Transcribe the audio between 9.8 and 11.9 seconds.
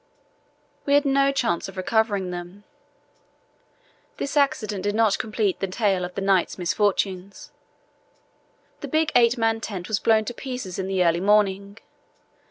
was blown to pieces in the early morning.